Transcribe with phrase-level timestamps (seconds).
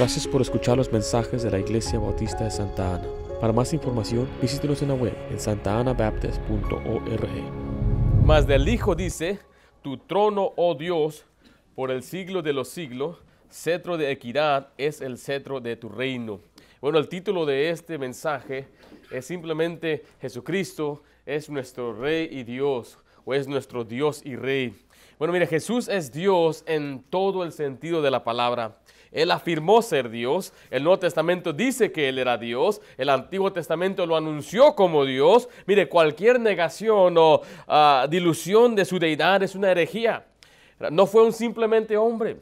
[0.00, 3.06] Gracias por escuchar los mensajes de la Iglesia Bautista de Santa Ana.
[3.38, 7.28] Para más información, visítenos en la web en santaanabaptist.org.
[8.24, 9.40] Mas del Hijo dice,
[9.82, 11.26] tu trono, oh Dios,
[11.74, 13.18] por el siglo de los siglos,
[13.50, 16.40] cetro de equidad es el cetro de tu reino.
[16.80, 18.68] Bueno, el título de este mensaje
[19.10, 22.96] es simplemente Jesucristo es nuestro Rey y Dios,
[23.26, 24.74] o es nuestro Dios y Rey.
[25.18, 28.79] Bueno, mire, Jesús es Dios en todo el sentido de la palabra.
[29.12, 30.52] Él afirmó ser Dios.
[30.70, 32.80] El Nuevo Testamento dice que Él era Dios.
[32.96, 35.48] El Antiguo Testamento lo anunció como Dios.
[35.66, 40.26] Mire, cualquier negación o ah, dilución de su deidad es una herejía.
[40.90, 42.36] No fue un simplemente hombre.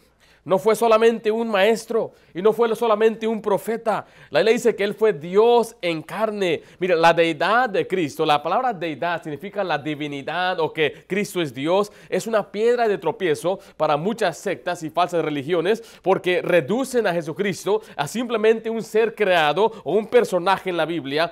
[0.49, 4.07] No fue solamente un maestro y no fue solamente un profeta.
[4.31, 6.63] La ley dice que Él fue Dios en carne.
[6.79, 11.53] Mira, la deidad de Cristo, la palabra deidad significa la divinidad o que Cristo es
[11.53, 11.93] Dios.
[12.09, 17.83] Es una piedra de tropiezo para muchas sectas y falsas religiones porque reducen a Jesucristo
[17.95, 21.31] a simplemente un ser creado o un personaje en la Biblia.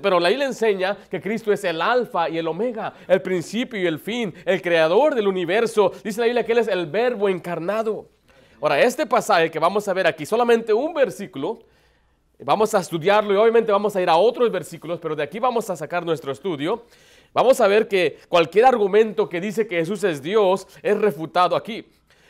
[0.00, 3.88] pero la Biblia enseña que Cristo es el alfa y el omega, el principio y
[3.88, 5.90] el fin, el creador del universo.
[6.04, 8.06] Dice la Biblia que Él es el verbo encarnado.
[8.62, 11.58] Ahora, este pasaje que vamos a ver aquí, solamente un versículo,
[12.38, 15.68] vamos a estudiarlo y obviamente vamos a ir a otros versículos, pero de aquí vamos
[15.68, 16.84] a sacar nuestro estudio.
[17.34, 21.84] Vamos a ver que cualquier argumento que dice que Jesús es Dios es refutado aquí.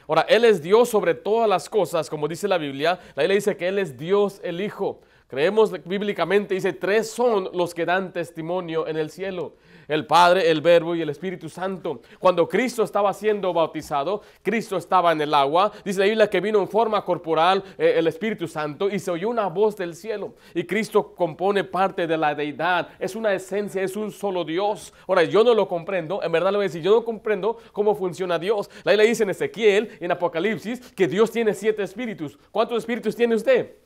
[0.09, 2.99] Ahora, Él es Dios sobre todas las cosas, como dice la Biblia.
[3.15, 5.03] La Biblia dice que Él es Dios el Hijo.
[5.29, 9.53] Creemos bíblicamente, dice, tres son los que dan testimonio en el cielo
[9.89, 12.01] el Padre, el Verbo y el Espíritu Santo.
[12.19, 15.73] Cuando Cristo estaba siendo bautizado, Cristo estaba en el agua.
[15.85, 19.29] Dice la Biblia que vino en forma corporal eh, el Espíritu Santo y se oyó
[19.29, 20.35] una voz del cielo.
[20.55, 22.89] Y Cristo compone parte de la deidad.
[22.99, 24.93] Es una esencia, es un solo Dios.
[25.07, 26.23] Ahora, yo no lo comprendo.
[26.23, 28.71] En verdad lo voy a decir, yo no comprendo cómo funciona Dios.
[28.85, 32.39] La Biblia dice en Ezequiel, en Apocalipsis, que Dios tiene siete espíritus.
[32.51, 33.82] ¿Cuántos espíritus tiene usted?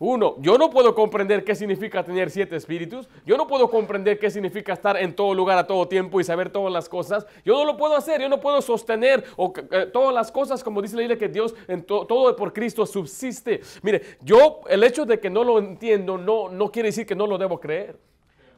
[0.00, 3.08] Uno, yo no puedo comprender qué significa tener siete espíritus.
[3.24, 6.50] Yo no puedo comprender qué significa estar en todo lugar a todo tiempo y saber
[6.50, 7.24] todas las cosas.
[7.44, 8.20] Yo no lo puedo hacer.
[8.20, 9.24] Yo no puedo sostener
[9.70, 13.60] eh, todas las cosas como dice la Biblia que Dios en todo por Cristo subsiste.
[13.82, 17.28] Mire, yo el hecho de que no lo entiendo no, no quiere decir que no
[17.28, 17.96] lo debo creer.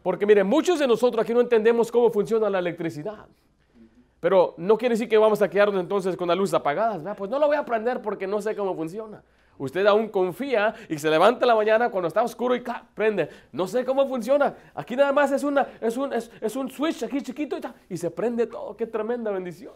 [0.02, 3.26] Porque mire, muchos de nosotros aquí no entendemos cómo funciona la electricidad.
[4.20, 7.14] Pero no quiere decir que vamos a quedarnos entonces con la luz apagada.
[7.14, 9.22] Pues no lo voy a aprender porque no sé cómo funciona.
[9.58, 12.62] Usted aún confía y se levanta la mañana cuando está oscuro y
[12.94, 13.28] prende.
[13.52, 14.54] No sé cómo funciona.
[14.74, 18.10] Aquí nada más es, una, es, un, es, un switch aquí chiquito y, y se
[18.10, 18.76] prende todo.
[18.76, 19.74] Qué tremenda bendición.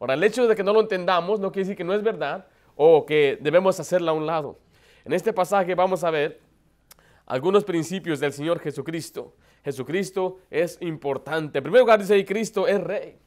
[0.00, 2.46] Ahora, el hecho de que no lo entendamos no quiere decir que no es verdad
[2.74, 4.58] o que debemos hacerla a un lado.
[5.04, 6.40] En este pasaje vamos a ver
[7.26, 9.34] algunos principios del Señor Jesucristo.
[9.64, 11.58] Jesucristo es importante.
[11.58, 13.18] En primer lugar dice Cristo es rey.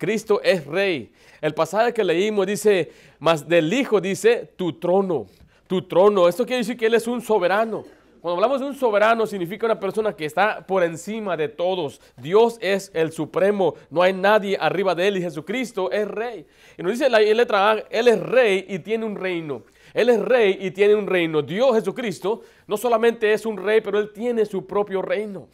[0.00, 1.12] Cristo es rey.
[1.42, 5.26] El pasaje que leímos dice, más del Hijo dice, tu trono,
[5.66, 6.26] tu trono.
[6.26, 7.84] Esto quiere decir que Él es un soberano.
[8.22, 12.00] Cuando hablamos de un soberano significa una persona que está por encima de todos.
[12.16, 16.46] Dios es el supremo, no hay nadie arriba de Él y Jesucristo es rey.
[16.78, 19.64] Y nos dice la letra A, Él es rey y tiene un reino.
[19.92, 21.42] Él es rey y tiene un reino.
[21.42, 25.48] Dios Jesucristo no solamente es un rey, pero Él tiene su propio reino.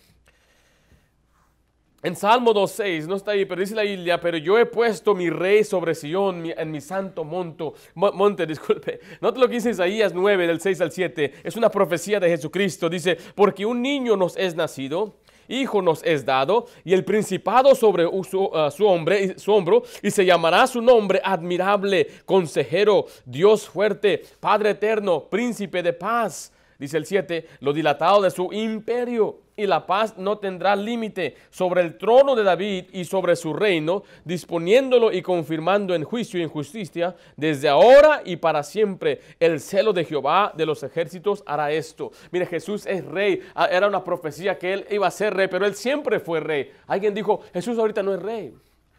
[2.03, 5.31] En Salmo 2.6, no está ahí, pero dice la Biblia, pero yo he puesto mi
[5.31, 9.01] rey sobre Sion en mi santo monto, monte, disculpe.
[9.23, 11.33] Nota lo que dice Isaías 9, del 6 al 7.
[11.43, 12.91] Es una profecía de Jesucristo.
[12.91, 15.17] Dice, porque un niño nos es nacido,
[15.49, 20.11] hijo nos es dado, y el principado sobre su, uh, su, hombre, su hombro, y
[20.11, 26.53] se llamará su nombre admirable, consejero, Dios fuerte, Padre eterno, príncipe de paz.
[26.79, 31.81] Dice el 7, lo dilatado de su imperio y la paz no tendrá límite sobre
[31.81, 36.51] el trono de David y sobre su reino, disponiéndolo y confirmando en juicio y en
[36.51, 39.21] justicia desde ahora y para siempre.
[39.41, 42.13] El celo de Jehová de los ejércitos hará esto.
[42.31, 43.41] Mire, Jesús es rey.
[43.55, 46.71] Ah, era una profecía que él iba a ser rey, pero él siempre fue rey.
[46.87, 48.55] Alguien dijo, Jesús ahorita no es rey.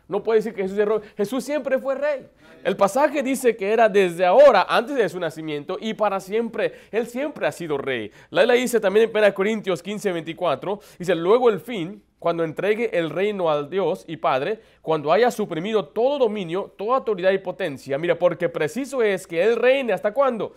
[0.07, 0.99] No puede decir que Jesús es rey.
[1.17, 2.27] Jesús siempre fue rey.
[2.63, 6.73] El pasaje dice que era desde ahora, antes de su nacimiento y para siempre.
[6.91, 8.11] Él siempre ha sido rey.
[8.29, 12.97] La ley dice también en 1 Corintios 15, 24, dice, luego el fin, cuando entregue
[12.97, 17.97] el reino al Dios y Padre, cuando haya suprimido todo dominio, toda autoridad y potencia.
[17.97, 20.53] Mira, porque preciso es que Él reine hasta cuándo?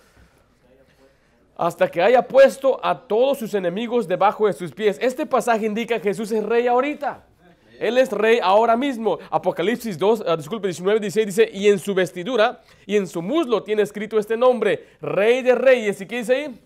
[1.57, 4.99] Hasta que haya puesto a todos sus enemigos debajo de sus pies.
[5.03, 7.27] Este pasaje indica que Jesús es rey ahorita.
[7.81, 9.19] Él es rey ahora mismo.
[9.31, 13.63] Apocalipsis 2, ah, disculpe, 19, 16 dice, y en su vestidura y en su muslo
[13.63, 15.99] tiene escrito este nombre, Rey de Reyes.
[16.03, 16.61] ¿Y qué dice ahí?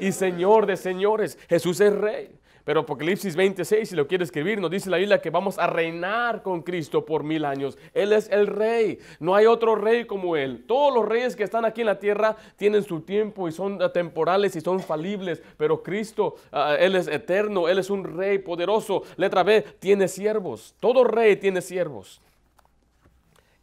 [0.00, 1.38] Y Señor de Señores.
[1.48, 2.30] Jesús es rey.
[2.66, 6.42] Pero Apocalipsis 26, si lo quiere escribir, nos dice la Biblia que vamos a reinar
[6.42, 7.78] con Cristo por mil años.
[7.94, 8.98] Él es el rey.
[9.20, 10.64] No hay otro rey como Él.
[10.66, 14.56] Todos los reyes que están aquí en la tierra tienen su tiempo y son temporales
[14.56, 15.40] y son falibles.
[15.56, 17.68] Pero Cristo, ah, Él es eterno.
[17.68, 19.04] Él es un rey poderoso.
[19.16, 20.74] Letra B, tiene siervos.
[20.80, 22.20] Todo rey tiene siervos.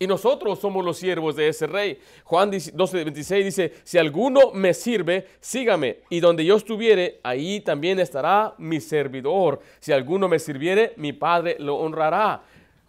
[0.04, 1.98] Y nosotros somos los siervos de ese rey.
[2.26, 6.00] Juan 12, 26 dice, si alguno me sirve, sígame.
[6.10, 9.62] Y donde yo estuviere, ahí también estará mi servidor.
[9.80, 12.42] Si alguno me sirviere, mi Padre lo honrará.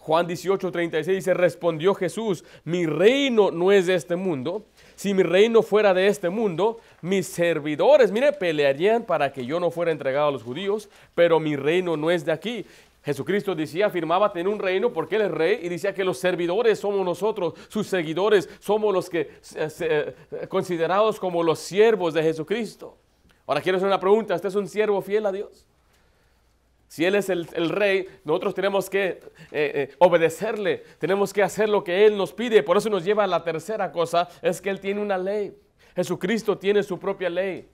[0.05, 4.67] Juan 18, 36 dice, respondió Jesús, mi reino no es de este mundo.
[4.97, 9.71] Si mi reino fuera de este mundo, mis servidores, mire, pelearían para que yo no
[9.71, 12.67] fuera entregado a los judíos, pero mi reino no es de aquí.
[13.05, 16.79] Jesucristo decía, afirmaba tener un reino porque Él es rey y decía que los servidores
[16.79, 19.21] somos nosotros, sus seguidores, somos los que
[19.57, 22.97] eh, eh, considerados como los siervos de Jesucristo.
[23.47, 25.67] Ahora quiero hacer una pregunta, ¿usted es un siervo fiel a Dios?
[26.89, 32.07] Si Él es el, rey, nosotros tenemos que eh, obedecerle, tenemos que hacer lo que
[32.07, 32.63] Él nos pide.
[32.63, 35.55] Por eso nos lleva a la tercera cosa, es que Él tiene una ley.
[35.95, 37.69] Jesucristo tiene su propia ley.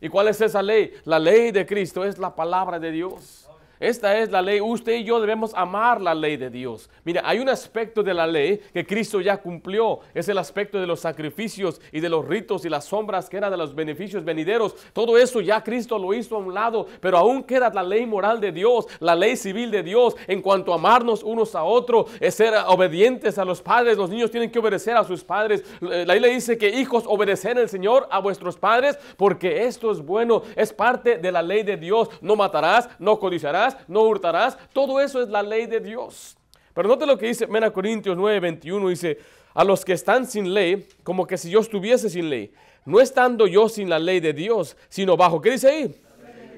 [0.00, 0.92] ¿Y cuál es esa ley?
[1.04, 3.47] La ley de Cristo es la palabra de Dios.
[3.80, 4.60] Esta es la ley.
[4.60, 6.90] Usted y yo debemos amar la ley de Dios.
[7.04, 10.00] Mira, hay un aspecto de la ley que Cristo ya cumplió.
[10.14, 13.50] Es el aspecto de los sacrificios y de los ritos y las sombras que era
[13.50, 14.74] de los beneficios venideros.
[14.92, 16.86] Todo eso ya Cristo lo hizo a un lado.
[17.00, 20.72] Pero aún queda la ley moral de Dios, la ley civil de Dios en cuanto
[20.72, 23.96] a amarnos unos a otros, es ser obedientes a los padres.
[23.96, 25.64] Los niños tienen que obedecer a sus padres.
[25.80, 30.42] La ley dice que hijos obedecen al Señor a vuestros padres porque esto es bueno.
[30.56, 32.08] Es parte de la ley de Dios.
[32.20, 34.56] No matarás, no codiciarás no hurtarás.
[34.72, 36.36] Todo eso es la ley de Dios.
[36.74, 39.18] Pero note lo que dice Mena Corintios 9, 21, dice,
[39.52, 42.52] a los que están sin ley, como que si yo estuviese sin ley,
[42.84, 45.94] no estando yo sin la ley de Dios, sino bajo, ¿qué dice ahí?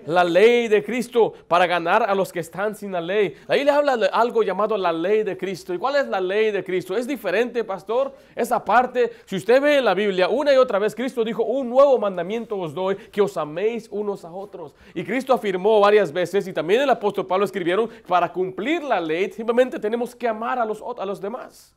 [0.07, 3.35] La ley de Cristo para ganar a los que están sin la ley.
[3.49, 5.75] Ahí le habla de algo llamado la ley de Cristo.
[5.75, 6.97] ¿Y cuál es la ley de Cristo?
[6.97, 8.15] Es diferente, pastor.
[8.35, 11.69] Esa parte, si usted ve en la Biblia una y otra vez, Cristo dijo, un
[11.69, 14.75] nuevo mandamiento os doy, que os améis unos a otros.
[14.95, 19.31] Y Cristo afirmó varias veces, y también el apóstol Pablo escribieron, para cumplir la ley,
[19.33, 21.75] simplemente tenemos que amar a los, a los demás.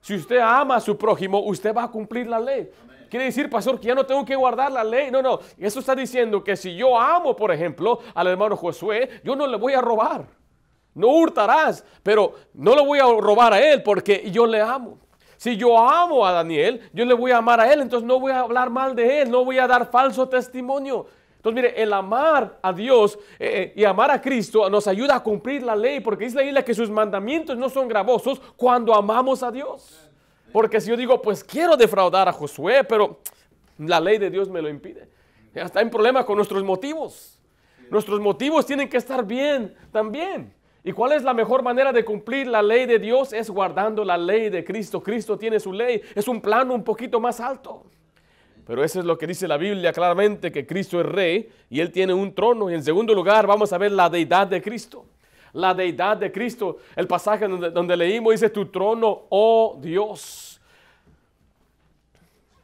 [0.00, 2.70] Si usted ama a su prójimo, usted va a cumplir la ley.
[3.08, 5.10] Quiere decir, pastor, que ya no tengo que guardar la ley.
[5.10, 5.40] No, no.
[5.58, 9.56] Eso está diciendo que si yo amo, por ejemplo, al hermano Josué, yo no le
[9.56, 10.26] voy a robar.
[10.94, 14.98] No hurtarás, pero no le voy a robar a él porque yo le amo.
[15.36, 18.32] Si yo amo a Daniel, yo le voy a amar a él, entonces no voy
[18.32, 21.06] a hablar mal de él, no voy a dar falso testimonio.
[21.36, 25.22] Entonces, mire, el amar a Dios eh, eh, y amar a Cristo nos ayuda a
[25.22, 29.44] cumplir la ley, porque dice la Biblia que sus mandamientos no son gravosos cuando amamos
[29.44, 30.07] a Dios.
[30.52, 33.20] Porque si yo digo, pues quiero defraudar a Josué, pero
[33.78, 35.08] la ley de Dios me lo impide.
[35.54, 37.38] Está en problema con nuestros motivos.
[37.90, 40.52] Nuestros motivos tienen que estar bien también.
[40.84, 43.32] ¿Y cuál es la mejor manera de cumplir la ley de Dios?
[43.32, 45.02] Es guardando la ley de Cristo.
[45.02, 46.00] Cristo tiene su ley.
[46.14, 47.84] Es un plano un poquito más alto.
[48.66, 51.90] Pero eso es lo que dice la Biblia claramente, que Cristo es rey y Él
[51.90, 52.70] tiene un trono.
[52.70, 55.04] Y en segundo lugar vamos a ver la deidad de Cristo
[55.58, 56.78] la deidad de Cristo.
[56.94, 60.60] El pasaje donde, leímos dice, tu trono, oh Dios.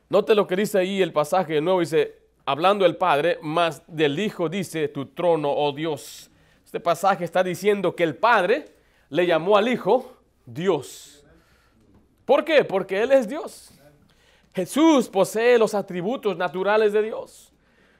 [0.09, 4.19] Note lo que dice ahí el pasaje de nuevo, dice, hablando el Padre, más del
[4.19, 6.31] Hijo dice, tu trono, oh Dios.
[6.65, 8.67] Este pasaje está diciendo que el Padre
[9.09, 10.13] le llamó al Hijo
[10.47, 11.25] Dios.
[12.25, 12.65] ¿Por qué?
[12.65, 13.73] Porque Él es Dios.
[14.55, 17.53] Jesús posee los atributos naturales de Dios.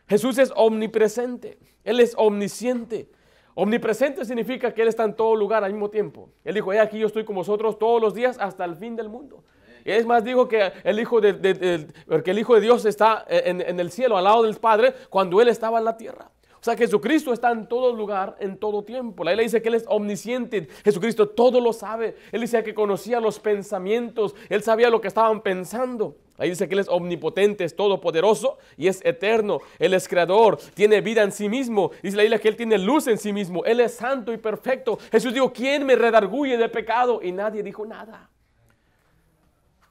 [0.09, 1.59] Jesús es omnipresente.
[1.83, 3.09] Él es omnisciente.
[3.55, 6.29] Omnipresente significa que Él está en todo lugar al mismo tiempo.
[6.45, 9.09] Él dijo, he aquí yo estoy con vosotros todos los días hasta el fin del
[9.09, 9.45] mundo.
[9.85, 13.79] Y es más, dijo que el Hijo de, el Hijo de Dios está en, en,
[13.79, 16.31] el cielo, al lado del Padre, cuando Él estaba en la tierra.
[16.59, 19.23] O sea, Jesucristo está en todo lugar, en todo tiempo.
[19.23, 20.67] La Biblia dice que Él es omnisciente.
[20.83, 22.17] Jesucristo todo lo sabe.
[22.33, 24.35] Él dice que conocía los pensamientos.
[24.49, 26.17] Él sabía lo que estaban pensando.
[26.37, 29.61] Ahí dice que Él es omnipotente, es todopoderoso y es eterno.
[29.79, 31.93] Él es creador, tiene vida en sí mismo.
[32.03, 33.65] Dice la Biblia que Él tiene luz en sí mismo.
[33.65, 34.99] Él es santo y perfecto.
[35.13, 37.21] Jesús dijo, ¿quién me redarguye de pecado?
[37.23, 38.29] Y nadie dijo nada.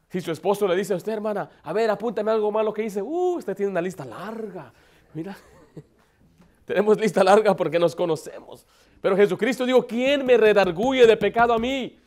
[0.10, 3.02] Si su esposo le dice a usted, hermana, a ver, apúntame algo malo que dice,
[3.02, 4.72] uh, usted tiene una lista larga.
[5.14, 5.36] Mira,
[6.66, 8.66] tenemos lista larga porque nos conocemos.
[9.02, 11.98] Pero Jesucristo dijo, ¿quién me redarguye de pecado a mí?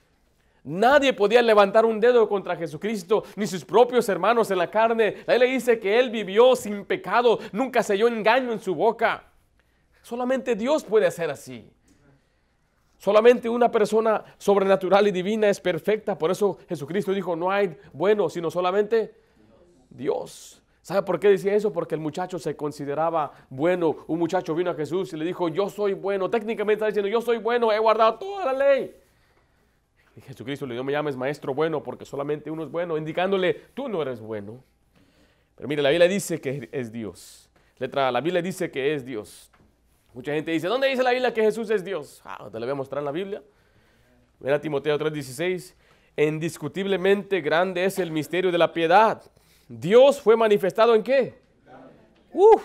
[0.67, 5.19] Nadie podía levantar un dedo contra Jesucristo, ni sus propios hermanos en la carne.
[5.25, 9.23] Él le dice que él vivió sin pecado, nunca se halló engaño en su boca.
[10.03, 11.71] Solamente Dios puede hacer así.
[12.99, 16.19] Solamente una persona sobrenatural y divina es perfecta.
[16.19, 19.15] Por eso Jesucristo dijo, no hay bueno, sino solamente
[19.89, 20.65] Dios.
[20.83, 21.73] ¿Sabe por qué decía eso?
[21.73, 23.99] Porque el muchacho se consideraba bueno.
[24.09, 26.29] Un muchacho vino a Jesús y le dijo, yo soy bueno.
[26.29, 29.06] Técnicamente está diciendo, yo soy bueno, he guardado toda la ley.
[30.17, 33.53] Y Jesucristo le dijo, no me llames maestro bueno porque solamente uno es bueno, indicándole,
[33.75, 34.65] tú no eres bueno.
[35.55, 37.51] Pero mire, la Biblia dice que es Dios.
[37.79, 39.51] Letra, la Biblia dice que es Dios.
[40.15, 42.23] Mucha gente dice, ¿dónde dice la Biblia que Jesús es Dios?
[42.25, 43.43] Ah, te lo voy a mostrar en la Biblia.
[44.41, 45.75] Mira Timoteo 3:16.
[46.17, 49.23] Indiscutiblemente grande es el misterio de la piedad.
[49.69, 51.39] Dios fue manifestado en qué?
[52.33, 52.63] Uf,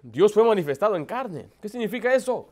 [0.00, 1.50] Dios fue manifestado en carne.
[1.60, 2.48] ¿Qué significa eso?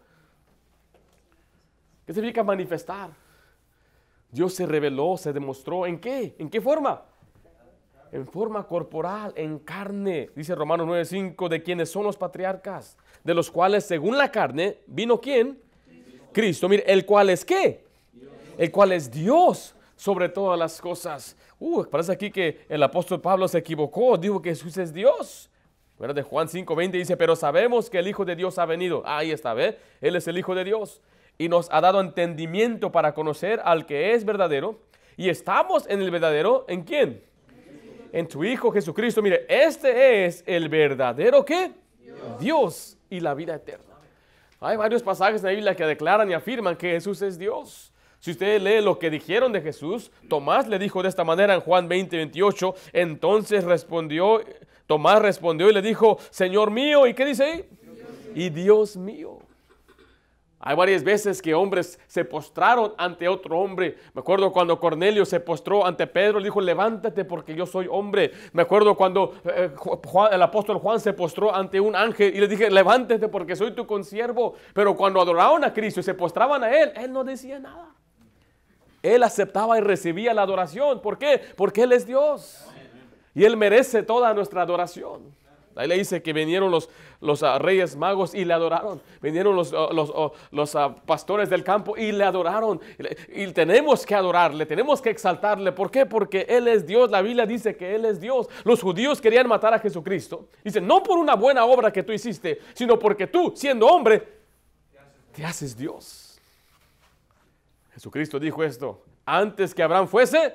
[2.04, 3.21] ¿Qué significa manifestar?
[4.32, 6.34] Dios se reveló, se demostró en qué?
[6.38, 7.04] ¿En qué forma?
[8.10, 10.30] En forma corporal, en carne.
[10.34, 15.20] Dice Romanos 9:5 de quienes son los patriarcas, de los cuales según la carne vino
[15.20, 15.60] quién?
[16.32, 16.66] Cristo.
[16.66, 17.84] Mire, el cual es qué?
[18.56, 21.36] El cual es Dios sobre todas las cosas.
[21.58, 25.50] Uh, parece aquí que el apóstol Pablo se equivocó, dijo que Jesús es Dios.
[25.98, 29.02] Bueno, de Juan 5:20 dice, pero sabemos que el Hijo de Dios ha venido.
[29.04, 29.78] Ahí está, ¿ve?
[30.00, 31.02] Él es el Hijo de Dios.
[31.42, 34.78] Y nos ha dado entendimiento para conocer al que es verdadero.
[35.16, 37.20] Y estamos en el verdadero, ¿en quién?
[38.12, 39.20] En tu Hijo Jesucristo.
[39.20, 41.72] Mire, este es el verdadero ¿qué?
[42.38, 43.96] Dios, y la vida eterna.
[44.60, 47.92] Hay varios pasajes en la Biblia que declaran y afirman que Jesús es Dios.
[48.20, 51.60] Si usted lee lo que dijeron de Jesús, Tomás le dijo de esta manera en
[51.60, 54.44] Juan 20, 28, entonces respondió,
[54.86, 57.68] Tomás respondió y le dijo, Señor mío, ¿y qué dice ahí?
[58.36, 59.41] Y Dios mío.
[60.64, 63.96] Hay varias veces que hombres se postraron ante otro hombre.
[64.14, 68.30] Me acuerdo cuando Cornelio se postró ante Pedro, le dijo, levántate porque yo soy hombre.
[68.52, 69.70] Me acuerdo cuando eh,
[70.30, 73.88] el apóstol Juan se postró ante un ángel y le dije, levántate porque soy tu
[73.88, 74.54] consiervo.
[74.72, 77.88] Pero cuando adoraban a Cristo y se postraban a Él, Él no decía nada.
[79.02, 81.02] Él aceptaba y recibía la adoración.
[81.02, 81.40] ¿Por qué?
[81.56, 82.64] Porque Él es Dios.
[83.34, 85.41] Y Él merece toda nuestra adoración.
[85.74, 86.88] Ahí le dice que vinieron los,
[87.20, 89.00] los uh, reyes magos y le adoraron.
[89.20, 90.76] Vinieron los, uh, los, uh, los
[91.06, 92.80] pastores del campo y le adoraron.
[93.28, 95.72] Y, tenemos que adorarle, tenemos que exaltarle.
[95.72, 96.06] ¿Por qué?
[96.06, 97.10] Porque Él es Dios.
[97.10, 98.48] La Biblia dice que Él es Dios.
[98.64, 100.48] Los judíos querían matar a Jesucristo.
[100.64, 104.26] Dice, no por una buena obra que tú hiciste, sino porque tú, siendo hombre,
[105.32, 106.40] te haces Dios.
[107.94, 110.54] Jesucristo dijo esto, antes que Abraham fuese,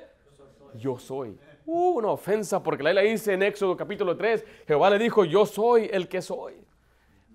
[0.74, 1.38] yo soy.
[1.70, 5.44] Uh, una ofensa porque la Biblia dice en Éxodo capítulo 3, Jehová le dijo, yo
[5.44, 6.54] soy el que soy.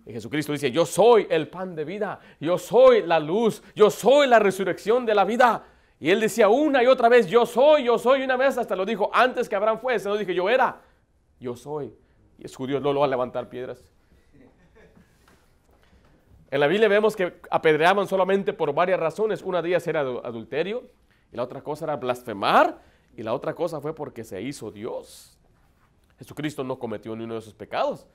[0.07, 4.25] Y Jesucristo dice, yo soy el pan de vida, yo soy la luz, yo soy
[4.27, 5.67] la resurrección de la vida.
[5.99, 8.87] Y él decía una y otra vez, yo soy, yo soy, una vez hasta lo
[8.87, 10.81] dijo, antes que Abraham fuese, no dije, yo era,
[11.39, 11.93] yo soy.
[12.39, 13.87] Y es judío, no lo va a levantar piedras.
[16.49, 19.43] En la Biblia vemos que apedreaban solamente por varias razones.
[19.43, 20.89] Una de ellas era adulterio,
[21.31, 25.37] y la otra cosa era blasfemar, y la otra cosa fue porque se hizo Dios.
[26.17, 28.05] Jesucristo no cometió ni uno de esos pecados.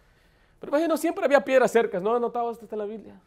[0.61, 2.03] Pero imagino, siempre había piedras cercas.
[2.03, 3.21] ¿No han notado esto en la Biblia?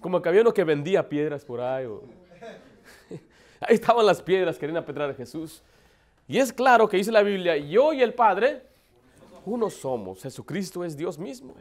[0.00, 1.86] Como que había uno que vendía piedras por ahí.
[3.60, 5.62] Ahí estaban las piedras queriendo apedrear a Jesús.
[6.26, 8.62] Y es claro que dice la Biblia, yo y el Padre,
[9.44, 10.22] uno somos.
[10.22, 11.54] Jesucristo es Dios mismo.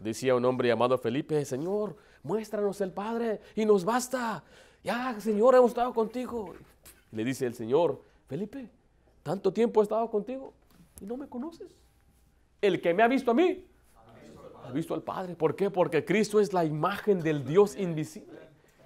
[0.00, 4.44] Decía un hombre llamado Felipe, Señor, muéstranos el Padre y nos basta.
[4.84, 6.54] Ya, Señor, hemos estado contigo.
[7.12, 8.68] Le dice el Señor, Felipe,
[9.26, 10.54] tanto tiempo he estado contigo
[11.00, 11.82] y no me conoces.
[12.62, 13.66] El que me ha visto a mí,
[14.64, 15.34] ha visto al Padre.
[15.34, 15.68] ¿Por qué?
[15.68, 18.38] Porque Cristo es la imagen del Dios invisible.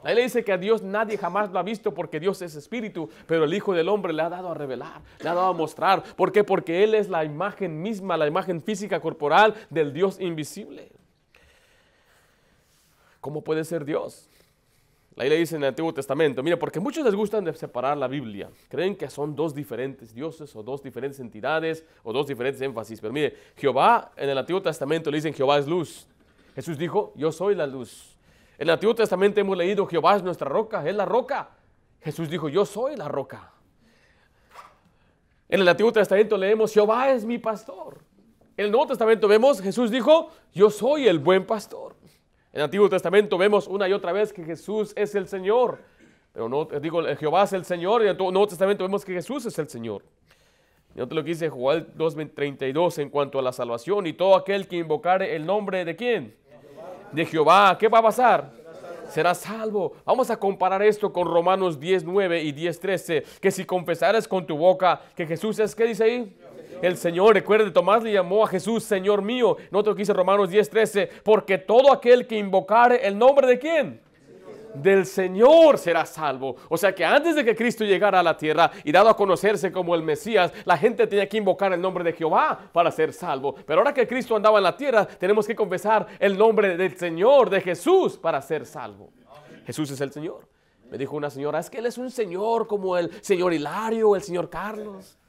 [0.02, 3.10] Ahí le dice que a Dios nadie jamás lo ha visto porque Dios es espíritu,
[3.26, 6.02] pero el Hijo del Hombre le ha dado a revelar, le ha dado a mostrar.
[6.16, 6.42] ¿Por qué?
[6.42, 10.90] Porque Él es la imagen misma, la imagen física corporal del Dios invisible.
[13.20, 14.29] ¿Cómo puede ser Dios?
[15.20, 18.08] La Biblia dice en el Antiguo Testamento, mira, porque muchos les gustan de separar la
[18.08, 18.48] Biblia.
[18.70, 23.02] Creen que son dos diferentes dioses o dos diferentes entidades o dos diferentes énfasis.
[23.02, 26.08] Pero mire, Jehová en el Antiguo Testamento le dicen Jehová es luz.
[26.54, 28.16] Jesús dijo, yo soy la luz.
[28.56, 31.50] En el Antiguo Testamento hemos leído Jehová es nuestra roca, es la roca.
[32.00, 33.52] Jesús dijo, yo soy la roca.
[35.50, 37.98] En el Antiguo Testamento leemos, Jehová es mi pastor.
[38.56, 41.99] En el Nuevo Testamento vemos, Jesús dijo, yo soy el buen pastor.
[42.52, 45.78] En el Antiguo Testamento vemos una y otra vez que Jesús es el Señor.
[46.32, 49.46] Pero no, digo, Jehová es el Señor y en el Nuevo Testamento vemos que Jesús
[49.46, 50.02] es el Señor.
[50.94, 54.66] Y te lo que dice Joel 2.32 en cuanto a la salvación y todo aquel
[54.66, 56.34] que invocare el nombre de quién?
[57.12, 57.76] De Jehová.
[57.78, 58.52] ¿Qué va a pasar?
[59.08, 59.92] Será salvo.
[60.04, 63.24] Vamos a comparar esto con Romanos 10.9 y 10.13.
[63.40, 66.36] Que si confesares con tu boca que Jesús es, ¿qué dice ahí?
[66.82, 67.34] El Señor.
[67.34, 69.56] Recuerde, Tomás le llamó a Jesús Señor mío.
[69.70, 74.00] Noto que dice Romanos 10:13, porque todo aquel que invocare el nombre de quién?
[74.74, 76.56] del Señor será salvo.
[76.68, 79.72] O sea que antes de que Cristo llegara a la tierra y dado a conocerse
[79.72, 83.54] como el Mesías, la gente tenía que invocar el nombre de Jehová para ser salvo.
[83.66, 87.50] Pero ahora que Cristo andaba en la tierra, tenemos que confesar el nombre del Señor,
[87.50, 89.10] de Jesús, para ser salvo.
[89.66, 90.48] Jesús es el Señor.
[90.90, 94.22] Me dijo una señora, es que Él es un Señor como el Señor Hilario el
[94.22, 95.19] Señor Carlos.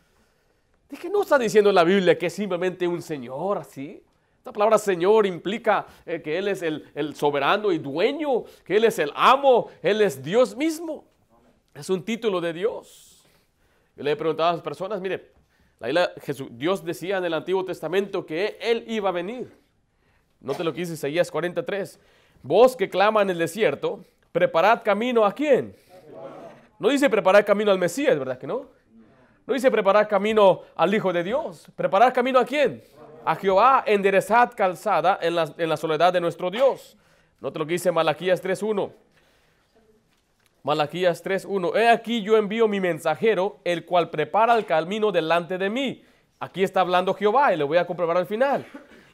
[0.91, 4.03] Dije, no está diciendo la Biblia que es simplemente un Señor así.
[4.37, 8.99] Esta palabra Señor implica eh, que Él es el, soberano y dueño, que Él es
[8.99, 11.05] el amo, Él es Dios mismo.
[11.73, 13.23] Es un título de Dios.
[13.95, 15.31] Yo le he preguntado a las personas, mire,
[15.79, 19.55] la Jesús, Dios decía en el Antiguo Testamento que Él iba a venir.
[20.41, 21.99] Note lo que dice Isaías 43.
[22.43, 25.73] Vos que clama en el desierto, preparad camino a quién.
[26.79, 28.80] No dice preparar camino al Mesías, ¿verdad que no?
[29.51, 31.67] No dice preparar camino al Hijo de Dios.
[31.75, 32.81] ¿Preparar camino a quién?
[33.25, 36.95] a Jehová enderezad calzada en la, en la soledad de nuestro Dios.
[37.41, 38.93] Note lo que dice Malaquías 3.1.
[40.63, 41.75] Malaquías 3.1.
[41.75, 46.01] He aquí yo envío mi mensajero, el cual prepara el camino delante de mí.
[46.39, 48.65] Aquí está hablando Jehová y le voy a comprobar al final.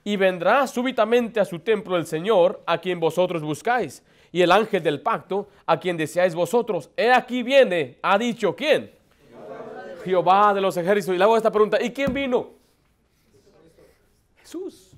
[0.03, 4.83] Y vendrá súbitamente a su templo el Señor, a quien vosotros buscáis, y el ángel
[4.83, 6.91] del pacto, a quien deseáis vosotros.
[6.95, 8.96] He aquí viene, ha dicho, ¿quién?
[10.07, 11.15] Jehová de los ejércitos.
[11.15, 12.51] Y le hago esta pregunta, ¿y quién vino?
[14.37, 14.95] Jesús.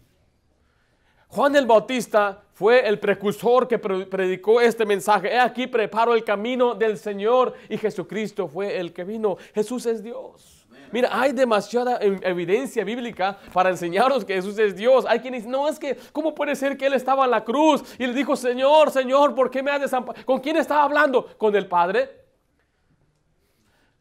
[1.28, 5.34] Juan el Bautista fue el precursor que predicó este mensaje.
[5.34, 9.38] He aquí preparo el camino del Señor y Jesucristo fue el que vino.
[9.54, 10.68] Jesús es Dios.
[10.92, 15.06] Mira, hay demasiada evidencia bíblica para enseñarnos que Jesús es Dios.
[15.08, 18.08] Hay quienes no es que, ¿cómo puede ser que Él estaba en la cruz y
[18.08, 20.26] le dijo, Señor, Señor, ¿por qué me has desamparado?
[20.26, 21.28] ¿Con quién estaba hablando?
[21.38, 22.19] ¿Con el Padre?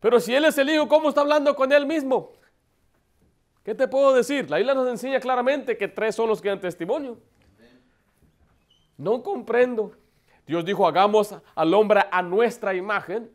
[0.00, 2.30] Pero si Él es el Hijo, ¿cómo está hablando con Él mismo?
[3.64, 4.48] ¿Qué te puedo decir?
[4.48, 7.18] La Biblia nos enseña claramente que tres son los que dan testimonio.
[8.96, 9.92] No comprendo.
[10.46, 13.30] Dios dijo, hagamos al hombre a nuestra imagen.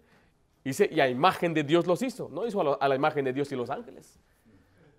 [0.63, 2.29] Dice, y a imagen de Dios los hizo.
[2.29, 4.19] No hizo a, la imagen de Dios y los ángeles.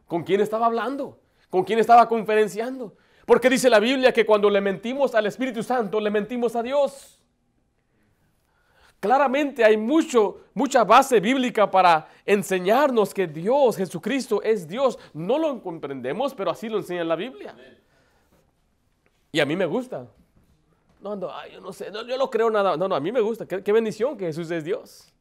[0.07, 1.19] ¿Con quién estaba hablando?
[1.51, 2.97] ¿Con quién estaba conferenciando?
[3.27, 7.21] Porque dice la Biblia que cuando le mentimos al Espíritu Santo, le mentimos a Dios.
[9.05, 14.99] Claramente hay mucho, mucha base bíblica para enseñarnos que Dios, Jesucristo, es Dios.
[15.13, 17.55] No lo comprendemos, pero así lo enseña la Biblia.
[19.31, 20.07] Y a mí me gusta.
[21.03, 22.79] No, no, yo no sé, yo no creo nada.
[22.79, 23.45] No, no, a mí me gusta.
[23.45, 25.13] Qué, bendición que Jesús es Dios.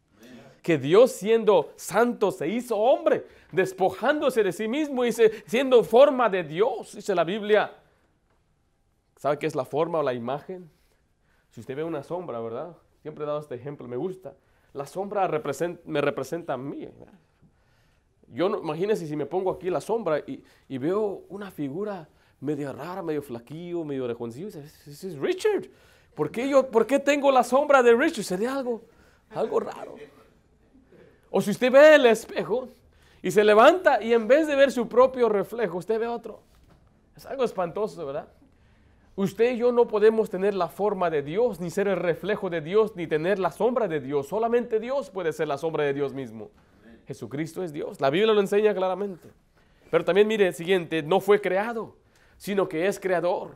[0.62, 6.46] Que Dios siendo santo se hizo hombre, despojándose de sí mismo y siendo forma de
[6.46, 7.70] Dios, dice la Biblia.
[9.18, 10.72] ¿Sabe qué es la forma o la imagen?
[11.50, 12.78] Si usted ve una sombra, ¿verdad?
[13.04, 14.34] Siempre he dado este ejemplo, me gusta.
[14.72, 15.30] La sombra
[15.86, 16.88] me representa a mí.
[18.30, 22.08] Yo no, imagínense si me pongo aquí la sombra y, veo una figura
[22.40, 24.48] medio rara, medio flaquillo, medio rejoncillo.
[24.48, 25.66] Ese es Richard.
[26.16, 28.24] ¿Por qué, yo, ¿Por qué tengo la sombra de Richard?
[28.24, 28.82] Sería algo,
[29.32, 29.96] algo raro.
[31.30, 32.70] O si usted ve el espejo
[33.22, 36.42] y se levanta y en vez de ver su propio reflejo, usted ve otro.
[37.18, 38.30] Es algo espantoso, ¿verdad?
[39.16, 42.62] Usted y yo no podemos tener la forma de Dios, ni ser el reflejo de
[42.62, 44.28] Dios, ni tener la sombra de Dios.
[44.28, 46.50] Solamente Dios puede ser la sombra de Dios mismo.
[47.06, 48.02] Jesucristo es Dios.
[48.02, 49.30] La Biblia lo enseña claramente.
[49.92, 51.96] Pero también mire siguiente, no fue creado,
[52.38, 53.52] sino que es creador.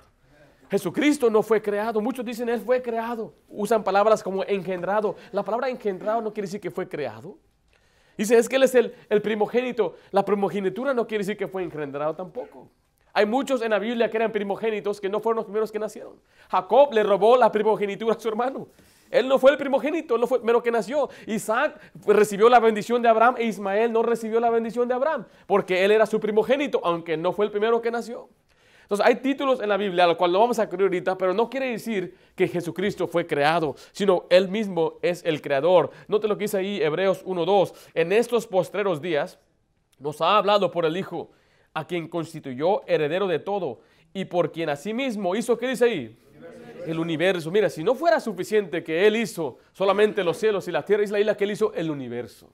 [0.70, 2.02] Jesucristo no fue creado.
[2.02, 3.34] Muchos dicen Él fue creado.
[3.48, 5.16] Usan palabras como engendrado.
[5.32, 7.40] La palabra engendrado no quiere decir que fue creado.
[8.16, 9.96] Dice, es que Él es el, el primogénito.
[10.12, 12.70] La primogenitura no quiere decir que fue engendrado tampoco.
[13.14, 16.14] Hay muchos en la Biblia que eran primogénitos que no fueron los primeros que nacieron.
[16.50, 18.68] Jacob le robó la primogenitura a su hermano.
[19.10, 21.10] Él no fue el primogénito, él no fue el primero que nació.
[21.26, 25.84] Isaac recibió la bendición de Abraham e Ismael no recibió la bendición de Abraham, porque
[25.86, 28.30] él era su primogénito, aunque no fue el primero que nació.
[28.84, 31.34] Entonces hay títulos en la Biblia, a los cuales no vamos a creer ahorita, pero
[31.34, 35.92] no quiere decir que Jesucristo fue creado, sino él mismo es el creador.
[36.08, 37.74] Note lo que dice ahí Hebreos 1.2.
[37.94, 39.40] En estos postreros días
[40.00, 41.32] nos ha hablado por el Hijo
[41.78, 46.18] a quien constituyó heredero de todo y por quien asimismo hizo, ¿qué dice ahí?
[46.88, 47.52] El universo.
[47.52, 51.12] Mira, si no fuera suficiente que Él hizo solamente los cielos y la tierra, es
[51.12, 52.50] la isla que Él hizo el universo.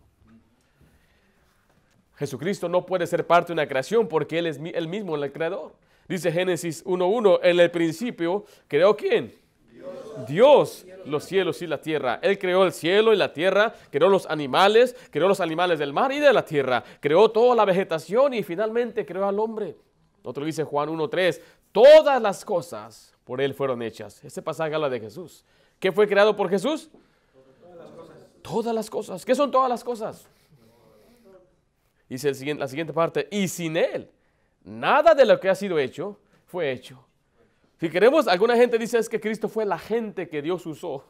[2.15, 5.73] Jesucristo no puede ser parte de una creación porque Él es el mismo el creador.
[6.09, 9.33] Dice Génesis 1.1, en el principio creó quién?
[10.27, 12.19] Dios los cielos y la tierra.
[12.21, 16.11] Él creó el cielo y la tierra, creó los animales, creó los animales del mar
[16.11, 19.75] y de la tierra, creó toda la vegetación y finalmente creó al hombre.
[20.23, 24.23] Otro dice Juan 1.3, todas las cosas por Él fueron hechas.
[24.23, 25.43] Este pasaje habla de Jesús.
[25.79, 26.89] ¿Qué fue creado por Jesús?
[28.41, 29.25] Todas las cosas.
[29.25, 30.27] ¿Qué son todas las cosas?
[32.09, 34.09] Dice el siguiente, la siguiente parte, y sin Él,
[34.63, 37.03] nada de lo que ha sido hecho fue hecho.
[37.83, 41.03] Si queremos, alguna gente dice es que Cristo fue la gente que Dios usó.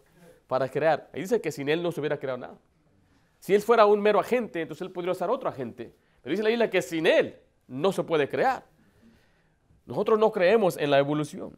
[0.47, 1.07] para crear.
[1.13, 2.57] Ahí dice que sin Él no se hubiera creado nada.
[3.37, 5.93] Si Él fuera un mero agente, entonces Él podría usar otro agente.
[6.23, 8.65] Pero dice la isla que sin Él no se puede crear.
[9.85, 11.55] Nosotros no creemos en la evolución.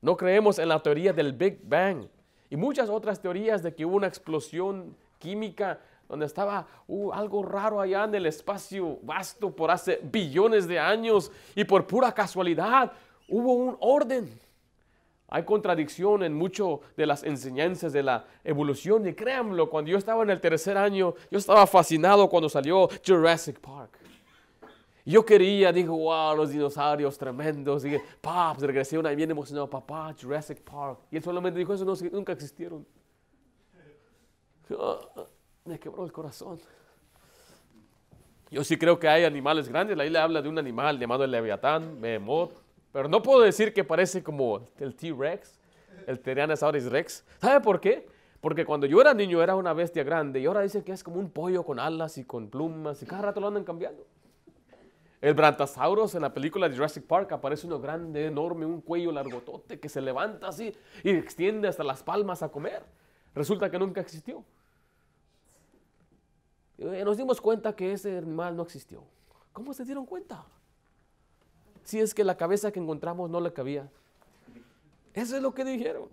[0.00, 2.06] No creemos en la teoría del Big Bang.
[2.48, 7.82] Y muchas otras teorías de que hubo una explosión química donde estaba uh, algo raro
[7.82, 12.92] allá en el espacio vasto por hace billones de años y por pura casualidad
[13.32, 14.38] hubo un orden.
[15.28, 20.22] Hay contradicción en mucho de las enseñanzas de la evolución y créanlo, cuando yo estaba
[20.22, 23.98] en el tercer año, yo estaba fascinado cuando salió Jurassic Park.
[25.04, 27.82] Yo quería, digo, wow, los dinosaurios tremendos.
[28.20, 30.98] Papá, pues regresé una bien emocionado, papá, Jurassic Park.
[31.10, 32.86] Y él solamente dijo, eso no, nunca existieron.
[34.78, 35.00] Ah,
[35.64, 36.60] me quebró el corazón.
[38.50, 39.96] Yo sí creo que hay animales grandes.
[39.96, 42.52] La isla habla de un animal llamado el Leviatán, Behemoth.
[42.92, 45.58] Pero no puedo decir que parece como el T-Rex,
[46.06, 47.24] el Tyrannosaurus Rex.
[47.40, 48.06] ¿Sabe por qué?
[48.40, 51.18] Porque cuando yo era niño era una bestia grande y ahora dice que es como
[51.18, 54.06] un pollo con alas y con plumas y cada rato lo andan cambiando.
[55.20, 59.78] El Brontosaurus en la película de Jurassic Park aparece uno grande, enorme, un cuello largotote
[59.78, 60.74] que se levanta así
[61.04, 62.82] y extiende hasta las palmas a comer.
[63.32, 64.44] Resulta que nunca existió.
[66.78, 69.04] Eh, nos dimos cuenta que ese animal no existió.
[69.52, 70.44] ¿Cómo se dieron cuenta?
[71.84, 73.88] Si es que la cabeza que encontramos no le cabía.
[75.14, 76.08] Eso es lo que dijeron.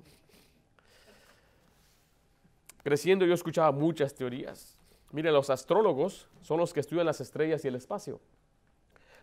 [2.84, 4.78] Creciendo yo escuchaba muchas teorías.
[5.12, 8.20] Mire, los astrólogos son los que estudian las estrellas y el espacio.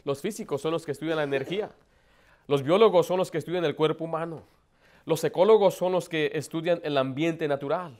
[0.04, 1.70] Los físicos son los que estudian la energía.
[2.46, 4.42] Los biólogos son los que estudian el cuerpo humano.
[5.04, 7.98] Los ecólogos son los que estudian el ambiente natural.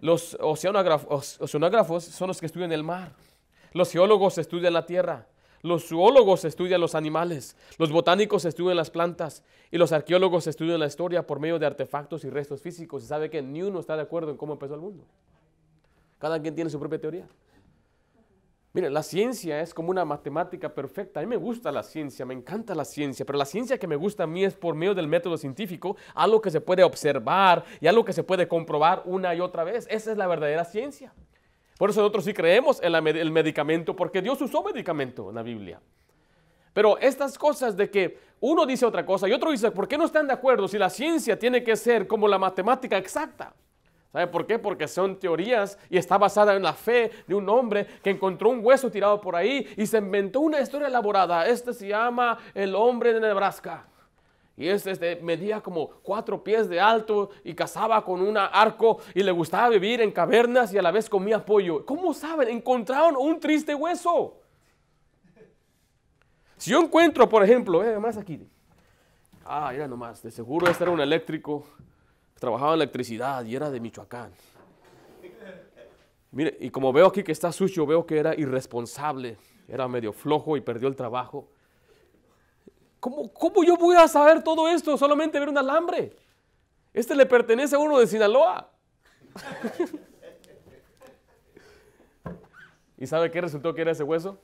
[0.00, 3.12] Los oceanógrafos son los que estudian el mar.
[3.72, 5.26] Los geólogos estudian la tierra.
[5.62, 7.56] Los zoólogos estudian los animales.
[7.78, 9.42] Los botánicos estudian las plantas.
[9.70, 13.04] Y los arqueólogos estudian la historia por medio de artefactos y restos físicos.
[13.04, 15.04] Y sabe que ni uno está de acuerdo en cómo empezó el mundo.
[16.18, 17.28] Cada quien tiene su propia teoría.
[18.74, 21.20] Mire, la ciencia es como una matemática perfecta.
[21.20, 23.96] A mí me gusta la ciencia, me encanta la ciencia, pero la ciencia que me
[23.96, 27.86] gusta a mí es por medio del método científico, algo que se puede observar y
[27.86, 29.86] algo que se puede comprobar una y otra vez.
[29.90, 31.12] Esa es la verdadera ciencia.
[31.78, 35.80] Por eso nosotros sí creemos en el medicamento, porque Dios usó medicamento en la Biblia.
[36.74, 40.04] Pero estas cosas de que uno dice otra cosa y otro dice, ¿por qué no
[40.04, 43.54] están de acuerdo si la ciencia tiene que ser como la matemática exacta?
[44.12, 44.58] ¿Sabe por qué?
[44.58, 48.64] Porque son teorías y está basada en la fe de un hombre que encontró un
[48.64, 51.46] hueso tirado por ahí y se inventó una historia elaborada.
[51.46, 53.86] Este se llama El hombre de Nebraska.
[54.58, 59.22] Y este, este medía como cuatro pies de alto y cazaba con un arco y
[59.22, 61.86] le gustaba vivir en cavernas y a la vez comía pollo.
[61.86, 62.48] ¿Cómo saben?
[62.48, 64.40] Encontraron un triste hueso.
[66.56, 68.46] Si yo encuentro, por ejemplo, eh, más aquí.
[69.44, 71.64] Ah, ya nomás, de seguro este era un eléctrico
[72.38, 74.32] trabajaba en electricidad y era de Michoacán.
[76.30, 80.56] Mire, y como veo aquí que está sucio, veo que era irresponsable, era medio flojo
[80.56, 81.48] y perdió el trabajo.
[83.08, 84.98] ¿Cómo, ¿Cómo yo voy a saber todo esto?
[84.98, 86.14] Solamente ver un alambre.
[86.92, 88.70] Este le pertenece a uno de Sinaloa.
[92.98, 94.38] ¿Y sabe qué resultó que era ese hueso?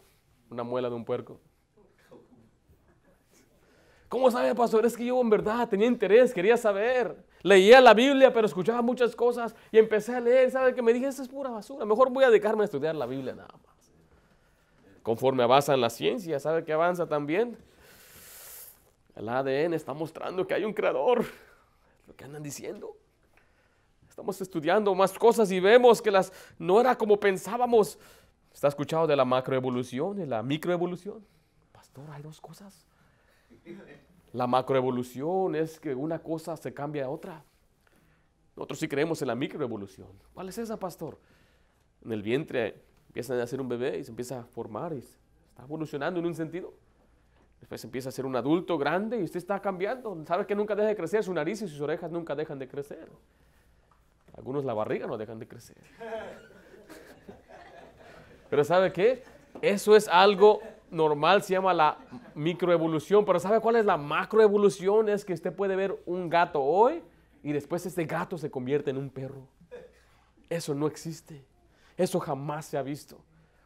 [0.48, 1.38] Una muela de un puerco.
[4.08, 4.86] ¿Cómo sabe, pastor?
[4.86, 7.22] Es que yo en verdad tenía interés, quería saber.
[7.42, 10.50] Leía la Biblia, pero escuchaba muchas cosas y empecé a leer.
[10.50, 11.08] ¿Sabe que me dije?
[11.08, 11.84] Esa es pura basura.
[11.84, 13.92] Mejor voy a dedicarme a estudiar la Biblia nada más.
[15.02, 17.58] Conforme avanza en la ciencia, ¿sabe que avanza también?
[19.14, 21.24] El ADN está mostrando que hay un creador.
[22.06, 22.96] Lo que andan diciendo.
[24.08, 27.98] Estamos estudiando más cosas y vemos que las no era como pensábamos.
[28.52, 31.24] ¿Está escuchado de la macroevolución y la microevolución?
[31.72, 32.86] Pastor, hay dos cosas.
[34.32, 37.44] La macroevolución es que una cosa se cambia a otra.
[38.56, 40.08] Nosotros sí creemos en la microevolución.
[40.32, 41.18] ¿Cuál es esa, pastor?
[42.04, 45.64] En el vientre empieza a nacer un bebé y se empieza a formar y está
[45.64, 46.72] evolucionando en un sentido.
[47.64, 50.22] Después empieza a ser un adulto grande y usted está cambiando.
[50.26, 53.08] Sabe que nunca deja de crecer, su nariz y sus orejas nunca dejan de crecer.
[54.36, 55.78] Algunos la barriga no dejan de crecer.
[58.50, 59.22] Pero ¿sabe qué?
[59.62, 61.96] Eso es algo normal se llama la
[62.34, 65.08] microevolución, pero ¿sabe cuál es la macroevolución?
[65.08, 67.02] Es que usted puede ver un gato hoy
[67.42, 69.48] y después este gato se convierte en un perro.
[70.50, 71.42] Eso no existe.
[71.96, 73.24] Eso jamás se ha visto.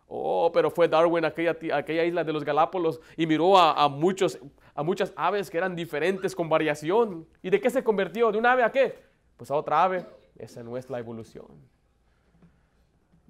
[0.09, 4.39] Oh, pero fue Darwin a aquella, aquella isla de los Galápagos y miró a, muchos,
[4.75, 7.27] a muchas aves que eran diferentes con variación.
[7.43, 8.33] ¿Y de qué se convirtió?
[8.33, 8.99] ¿De un ave a qué?
[9.37, 10.07] Pues a otra ave.
[10.39, 11.47] Esa no es la evolución.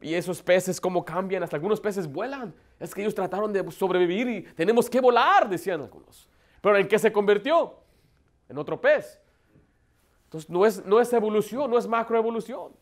[0.01, 1.43] Y esos peces, ¿cómo cambian?
[1.43, 2.55] Hasta algunos peces vuelan.
[2.79, 6.29] Es que ellos trataron de sobrevivir y tenemos que volar, decían algunos.
[6.61, 7.75] Pero ¿en qué se convirtió?
[8.49, 9.21] En otro pez.
[10.25, 12.73] Entonces no es, no es evolución, no es macroevolución.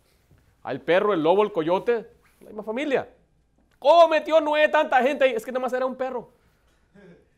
[0.62, 3.08] Al perro, el lobo, el coyote, la misma familia.
[3.78, 5.32] ¿Cómo metió Noé tanta gente ahí?
[5.32, 6.30] Es que nada más era un perro.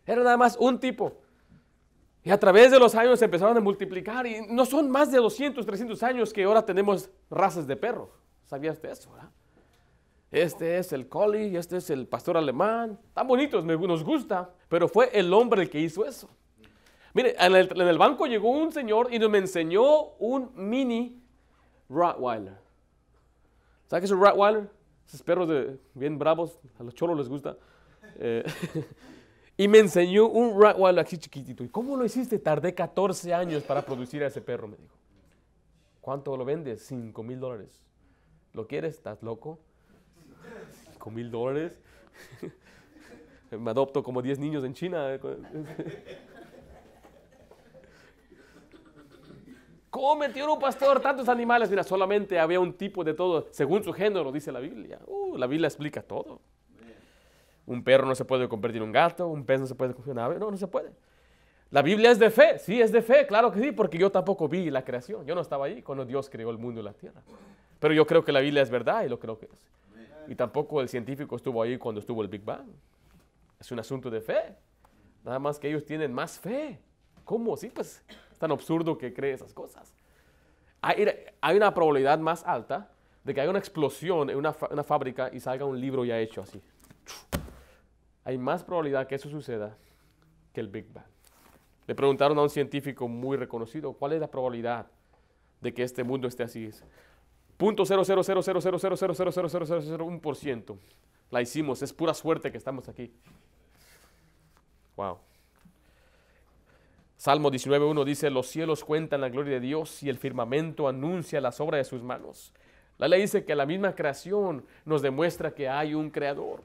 [0.07, 1.13] Era nada más un tipo.
[2.25, 5.19] Y a través de los años se empezaron a multiplicar y no son más de
[5.19, 8.11] 200, 300 años que ahora tenemos razas de perros.
[8.47, 9.11] ¿Sabías de eso?
[9.13, 9.31] ¿verdad?
[10.31, 12.99] Este es el collie, este es el pastor alemán.
[13.15, 14.51] Tan bonitos, nos gusta.
[14.69, 16.29] Pero fue el hombre el que hizo eso.
[17.15, 21.21] Mire, en el, banco llegó un señor y me enseñó un mini
[21.89, 22.59] Rottweiler.
[23.87, 24.71] ¿Sabes qué es un Rottweiler?
[25.09, 27.57] Esos perros de, bien bravos, a los cholos les gusta.
[28.17, 28.45] Eh,
[29.57, 31.65] y me enseñó un Rottweiler aquí chiquitito.
[31.65, 32.39] ¿Y cómo lo hiciste?
[32.39, 34.95] Tardé 14 años para producir a ese perro, me dijo.
[36.03, 36.83] ¿Cuánto lo vendes?
[36.87, 37.83] 5 mil dólares.
[38.53, 38.97] ¿Lo quieres?
[38.97, 39.59] ¿Estás loco?
[40.93, 41.73] 5 mil dólares.
[43.51, 45.19] me adopto como 10 niños en China.
[49.91, 51.71] ¿Cómo metió un pastor tantos animales?
[51.71, 54.99] Mira, solamente había un tipo de todo, según su género, dice la Biblia.
[55.07, 56.41] Uh, la Biblia explica todo.
[57.67, 60.13] Un perro no se puede convertir en un gato, un pez no se puede convertir
[60.13, 60.91] en un ave, no, no se puede.
[61.71, 64.49] La Biblia es de fe, sí, es de fe, claro que sí, porque yo tampoco
[64.49, 65.27] vi la creación.
[65.27, 67.23] Yo no estaba ahí cuando Dios creó el mundo y la tierra.
[67.79, 69.67] Pero yo creo que la Biblia es verdad y lo creo que es.
[70.29, 72.69] Y tampoco el científico estuvo ahí cuando estuvo el Big Bang.
[73.61, 74.55] Es un asunto de fe.
[75.25, 76.79] Nada más que ellos tienen más fe.
[77.25, 77.57] ¿Cómo?
[77.57, 79.95] Sí, pues es tan absurdo que cree esas cosas.
[80.81, 81.07] Hay,
[81.41, 82.91] hay una probabilidad más alta
[83.25, 86.43] de que haya una explosión en una, una fábrica y salga un libro ya hecho
[86.43, 86.63] así.
[88.25, 89.77] Hay más probabilidad que eso suceda
[90.53, 91.07] que el Big Bang.
[91.87, 94.87] Le preguntaron a un científico muy reconocido, ¿cuál es la probabilidad
[95.61, 96.71] de que este mundo esté así?
[97.57, 97.85] Punto
[100.37, 100.79] ciento.
[101.31, 103.13] La hicimos, es pura suerte que estamos aquí.
[104.97, 105.19] Wow.
[107.19, 111.61] Salmo 19.1 dice, los cielos cuentan la gloria de Dios y el firmamento anuncia las
[111.61, 112.55] obras de sus manos.
[112.97, 116.63] La ley dice que la misma creación nos demuestra que hay un creador.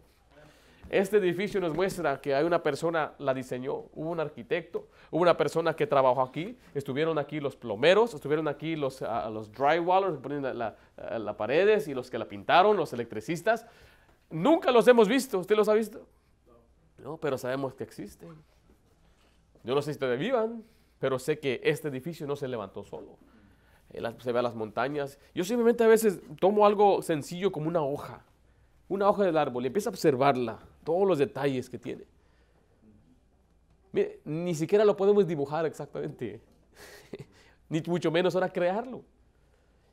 [0.92, 5.36] Este edificio nos muestra que hay una persona, la diseñó, hubo un arquitecto, hubo una
[5.36, 10.54] persona que trabajó aquí, estuvieron aquí los plomeros, estuvieron aquí los, uh, los drywallers, poniendo
[10.54, 10.76] las
[11.20, 13.66] la, paredes y los que la pintaron, los electricistas.
[14.30, 16.06] Nunca los hemos visto, ¿usted los ha visto?
[17.00, 18.53] No, pero sabemos que existen.
[19.64, 20.64] Yo no sé si todavía vivan,
[21.00, 23.18] pero sé que este edificio no se levantó solo.
[24.20, 25.20] Se ve a las montañas.
[25.34, 28.24] Yo simplemente a veces tomo algo sencillo como una hoja,
[28.90, 32.06] una hoja del árbol y empiezo a observarla, todos los detalles que tiene.
[33.92, 36.42] Mire, ni siquiera lo podemos dibujar exactamente,
[37.70, 39.04] ni mucho menos ahora crearlo.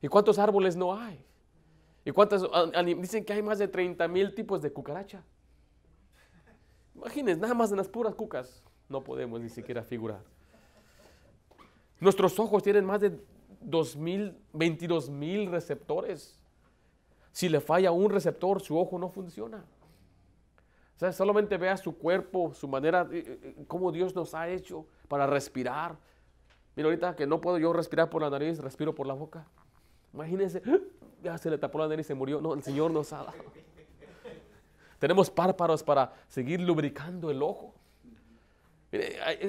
[0.00, 1.22] ¿Y cuántos árboles no hay?
[2.04, 2.42] ¿Y cuántas?
[2.98, 5.22] Dicen que hay más de 30 mil tipos de cucaracha.
[6.94, 10.20] Imagínense, nada más en las puras cucas no podemos ni siquiera figurar.
[12.00, 13.12] Nuestros ojos tienen más de
[13.64, 16.38] 2.000, 22 mil receptores.
[17.32, 19.64] Si le falla un receptor, su ojo no funciona.
[20.96, 24.86] O sea, solamente vea su cuerpo, su manera, eh, eh, cómo Dios nos ha hecho
[25.08, 25.96] para respirar.
[26.76, 29.46] Mira, ahorita que no puedo yo respirar por la nariz, respiro por la boca.
[30.12, 30.62] Imagínense,
[31.22, 32.40] ya se le tapó la nariz y se murió.
[32.40, 33.32] No, el Señor nos ha dado.
[34.98, 37.74] Tenemos párpados para seguir lubricando el ojo.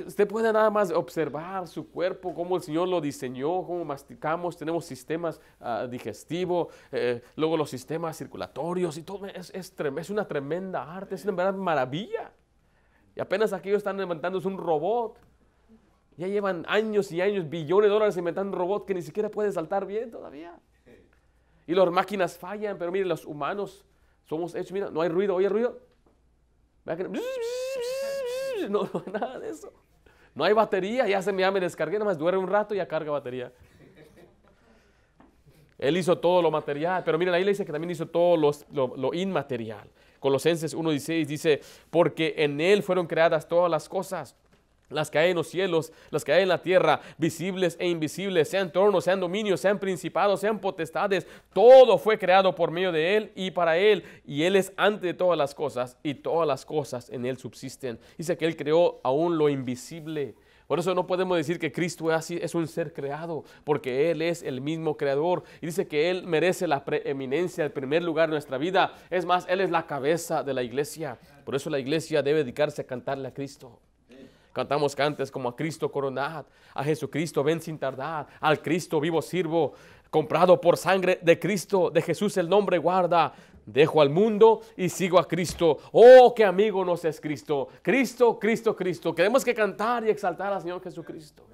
[0.06, 4.86] Usted puede nada más observar su cuerpo, cómo el Señor lo diseñó, cómo masticamos, tenemos
[4.86, 9.26] sistemas uh, digestivos, eh, luego los sistemas circulatorios y todo.
[9.26, 12.32] Es, es, es, una tremenda arte, es una verdad maravilla.
[13.16, 15.18] Y apenas aquí están inventándose un robot.
[16.18, 19.52] Ya llevan años y años, billones de dólares inventando un robot que ni siquiera puede
[19.52, 20.54] saltar bien todavía.
[21.66, 23.86] Y las máquinas fallan, pero mire, los humanos
[24.26, 25.80] somos hechos, mira, no hay ruido, oye ruido.
[28.70, 29.72] No, no, nada de eso.
[30.34, 32.78] No hay batería, ya se me, ya me descargué, nada más duerme un rato y
[32.78, 33.52] ya carga batería.
[35.78, 38.96] Él hizo todo lo material, pero mira, ahí le dice que también hizo todo lo,
[38.96, 39.90] lo inmaterial.
[40.20, 44.36] Colosenses 1.16 dice, porque en Él fueron creadas todas las cosas
[44.92, 48.50] las que hay en los cielos, las que hay en la tierra, visibles e invisibles,
[48.50, 53.32] sean tronos, sean dominios, sean principados, sean potestades, todo fue creado por medio de Él
[53.36, 57.10] y para Él, y Él es antes de todas las cosas, y todas las cosas
[57.10, 58.00] en Él subsisten.
[58.18, 60.36] Dice que Él creó aún lo invisible.
[60.72, 64.62] Por eso no podemos decir que Cristo es, un ser creado, porque Él es el
[64.62, 65.44] mismo creador.
[65.60, 68.94] Y dice que Él merece la preeminencia, el primer lugar en nuestra vida.
[69.10, 71.20] Es más, Él es la cabeza de la iglesia.
[71.44, 73.82] Por eso la iglesia debe dedicarse a cantarle a Cristo.
[74.54, 79.74] Cantamos cantes como a Cristo coronad, a Jesucristo ven sin tardar, al Cristo vivo sirvo,
[80.10, 83.34] comprado por sangre de Cristo, de Jesús el nombre guarda.
[83.64, 85.78] Dejo al mundo y sigo a Cristo.
[85.92, 87.70] Oh, qué amigo nos es Cristo.
[87.82, 89.14] Cristo, Cristo, Cristo.
[89.14, 91.46] Queremos que cantar y exaltar al Señor Jesucristo.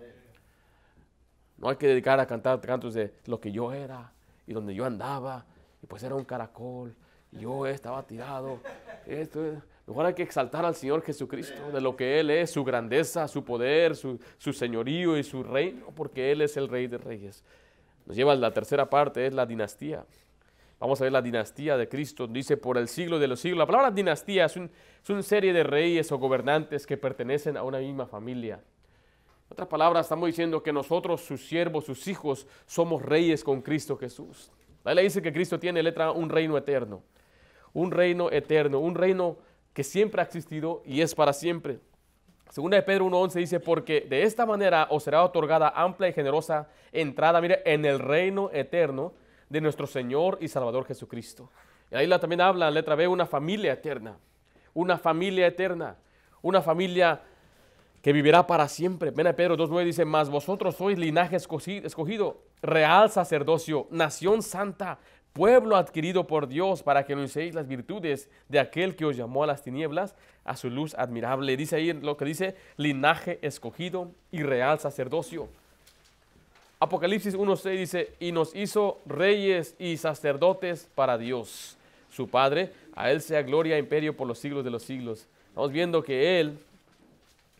[1.57, 4.11] No hay que dedicar a cantar cantos de lo que yo era
[4.47, 5.45] y donde yo andaba.
[5.83, 6.95] Y pues era un caracol.
[7.31, 8.59] Y yo estaba tirado.
[9.05, 13.27] Esto Mejor hay que exaltar al Señor Jesucristo de lo que Él es, su grandeza,
[13.29, 17.41] su poder, su, su señorío y su reino, porque Él es el Rey de Reyes.
[18.05, 20.05] Nos lleva a la tercera parte, es la dinastía.
[20.79, 22.27] Vamos a ver la dinastía de Cristo.
[22.27, 23.59] Dice por el siglo de los siglos.
[23.59, 27.79] La palabra dinastía es, es una serie de reyes o gobernantes que pertenecen a una
[27.79, 28.55] misma familia.
[28.55, 33.97] En otras palabras, estamos diciendo que nosotros, sus siervos, sus hijos, somos reyes con Cristo
[33.97, 34.51] Jesús.
[34.83, 37.01] La ley dice que Cristo tiene letra un reino eterno.
[37.73, 39.37] Un reino eterno, un reino
[39.77, 41.77] que siempre ha existido y es para siempre.
[42.49, 46.67] Segunda de Pedro 1.11 dice, porque de esta manera os será otorgada amplia y generosa
[46.91, 49.13] entrada, mire, en el reino eterno
[49.49, 51.51] de nuestro Señor y Salvador Jesucristo.
[51.91, 54.17] Y ahí la también habla, letra B, una familia eterna,
[54.73, 55.97] una familia eterna,
[56.41, 57.21] una familia
[58.01, 59.11] que vivirá para siempre.
[59.11, 64.97] Ven a Pedro 2.9 dice, mas vosotros sois linaje escogido, real sacerdocio, nación santa,
[65.37, 69.47] pueblo adquirido por Dios para que anunciéis las virtudes de aquel que os llamó a
[69.47, 71.55] las tinieblas, a su luz admirable.
[71.55, 75.47] Dice ahí lo que dice linaje escogido y real sacerdocio.
[76.79, 81.77] Apocalipsis 1.6 dice, y nos hizo reyes y sacerdotes para Dios,
[82.09, 82.71] su Padre.
[82.95, 85.27] A Él sea gloria e imperio por los siglos de los siglos.
[85.49, 86.57] Estamos viendo que Él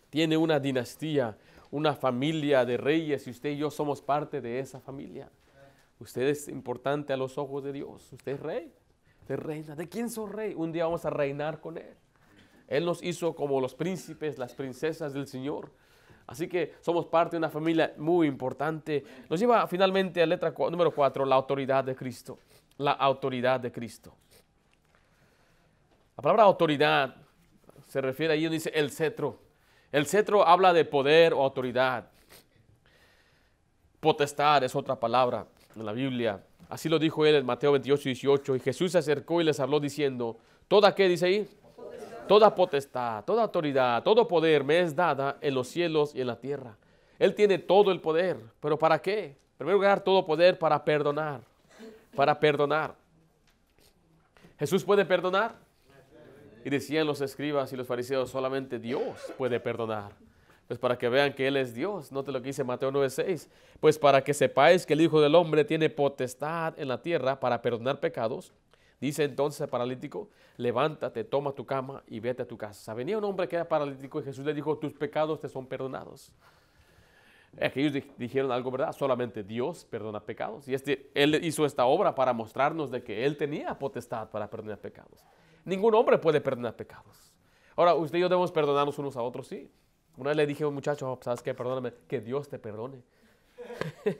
[0.09, 1.37] tiene una dinastía,
[1.69, 5.29] una familia de reyes y usted y yo somos parte de esa familia.
[5.99, 8.11] Usted es importante a los ojos de Dios.
[8.11, 8.73] Usted es rey.
[9.21, 9.75] Usted reina.
[9.75, 10.53] ¿De quién soy rey?
[10.55, 11.95] Un día vamos a reinar con Él.
[12.67, 15.71] Él nos hizo como los príncipes, las princesas del Señor.
[16.27, 19.03] Así que somos parte de una familia muy importante.
[19.29, 22.37] Nos lleva finalmente a letra número 4, la autoridad de Cristo.
[22.77, 24.13] La autoridad de Cristo.
[26.15, 27.15] La palabra autoridad
[27.87, 29.39] se refiere ahí donde dice el cetro.
[29.91, 32.11] El cetro habla de poder o autoridad.
[33.99, 35.47] Potestad es otra palabra
[35.79, 36.43] en la Biblia.
[36.69, 38.55] Así lo dijo él en Mateo 28, 18.
[38.55, 40.37] Y Jesús se acercó y les habló diciendo,
[40.67, 41.49] ¿toda qué dice ahí?
[42.27, 46.39] Toda potestad, toda autoridad, todo poder me es dada en los cielos y en la
[46.39, 46.75] tierra.
[47.17, 49.25] Él tiene todo el poder, pero ¿para qué?
[49.25, 51.41] En primer lugar, todo poder para perdonar,
[52.15, 52.95] para perdonar.
[54.59, 55.55] Jesús puede perdonar.
[56.65, 60.11] Y decían los escribas y los fariseos, solamente Dios puede perdonar.
[60.67, 62.11] Pues para que vean que Él es Dios.
[62.11, 63.49] Note lo que dice Mateo 9:6.
[63.79, 67.61] Pues para que sepáis que el Hijo del Hombre tiene potestad en la tierra para
[67.61, 68.53] perdonar pecados.
[68.99, 72.93] Dice entonces al paralítico, levántate, toma tu cama y vete a tu casa.
[72.93, 76.31] Venía un hombre que era paralítico y Jesús le dijo, tus pecados te son perdonados.
[77.61, 78.91] Aquellos dijeron algo, ¿verdad?
[78.91, 80.67] Solamente Dios perdona pecados.
[80.67, 84.79] Y este, Él hizo esta obra para mostrarnos de que Él tenía potestad para perdonar
[84.79, 85.25] pecados.
[85.63, 87.33] Ningún hombre puede perdonar pecados.
[87.75, 89.71] Ahora, usted y yo debemos perdonarnos unos a otros, sí.
[90.17, 91.53] Una vez le dije a un muchacho, oh, ¿sabes qué?
[91.53, 93.01] Perdóname, que Dios te perdone.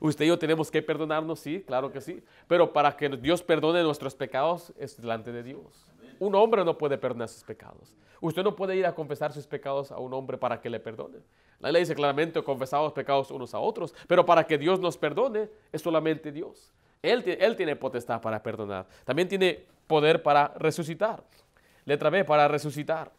[0.00, 2.22] Usted y yo tenemos que perdonarnos, sí, claro que sí.
[2.46, 5.88] Pero para que Dios perdone nuestros pecados es delante de Dios.
[6.20, 7.96] Un hombre no puede perdonar sus pecados.
[8.20, 11.18] Usted no puede ir a confesar sus pecados a un hombre para que le perdone.
[11.60, 13.94] La ley dice claramente, confesamos pecados unos a otros.
[14.06, 16.72] Pero para que Dios nos perdone es solamente Dios.
[17.02, 18.86] Él, él tiene potestad para perdonar.
[19.04, 21.22] También tiene poder para resucitar.
[21.84, 23.12] Letra B, para resucitar.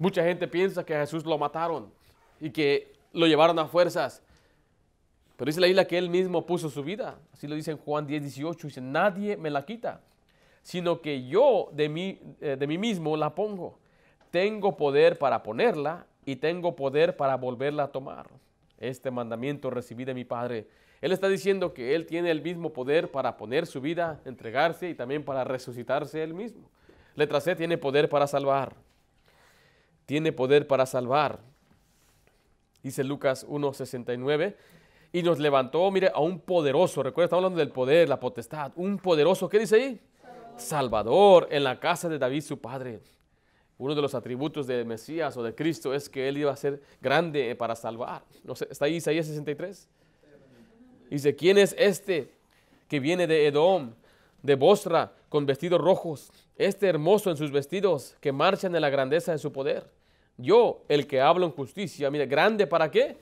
[0.00, 1.92] Mucha gente piensa que a Jesús lo mataron
[2.40, 4.22] y que lo llevaron a fuerzas.
[5.36, 7.18] Pero dice la isla que él mismo puso su vida.
[7.34, 8.66] Así lo dice en Juan 10, 18.
[8.66, 10.00] Dice, nadie me la quita,
[10.62, 13.78] sino que yo de mí, eh, de mí mismo la pongo.
[14.30, 18.30] Tengo poder para ponerla y tengo poder para volverla a tomar.
[18.78, 20.66] Este mandamiento recibí de mi Padre.
[21.02, 24.94] Él está diciendo que Él tiene el mismo poder para poner su vida, entregarse y
[24.94, 26.70] también para resucitarse Él mismo.
[27.16, 28.74] Letra C tiene poder para salvar
[30.10, 31.38] tiene poder para salvar.
[32.82, 34.56] Dice Lucas 1.69.
[35.12, 37.04] Y nos levantó, mire, a un poderoso.
[37.04, 38.72] Recuerda, estamos hablando del poder, la potestad.
[38.74, 40.00] Un poderoso, ¿qué dice ahí?
[40.56, 41.46] Salvador.
[41.52, 42.98] en la casa de David, su padre.
[43.78, 46.82] Uno de los atributos de Mesías o de Cristo es que Él iba a ser
[47.00, 48.24] grande para salvar.
[48.42, 49.88] No sé, está ahí Isaías 63.
[51.08, 52.32] Dice, ¿quién es este
[52.88, 53.92] que viene de Edom,
[54.42, 56.32] de Bosra, con vestidos rojos?
[56.56, 59.99] Este hermoso en sus vestidos, que marchan en la grandeza de su poder.
[60.40, 63.16] Yo, el que hablo en justicia, mire, grande para qué?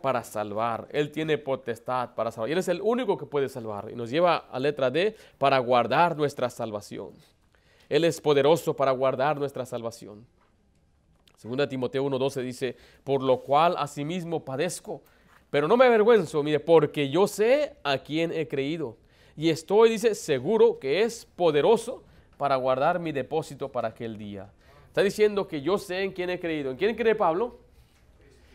[0.00, 0.88] Para salvar.
[0.90, 2.50] Él tiene potestad para salvar.
[2.50, 3.90] Él es el único que puede salvar.
[3.90, 7.10] Y nos lleva a letra D para guardar nuestra salvación.
[7.88, 10.24] Él es poderoso para guardar nuestra salvación.
[11.36, 15.02] Segunda Timoteo 1.12 dice, por lo cual asimismo padezco,
[15.50, 18.96] pero no me avergüenzo, mire, porque yo sé a quién he creído.
[19.36, 22.04] Y estoy, dice, seguro que es poderoso
[22.36, 24.52] para guardar mi depósito para aquel día.
[24.90, 26.72] Está diciendo que yo sé en quién he creído.
[26.72, 27.60] ¿En quién cree Pablo?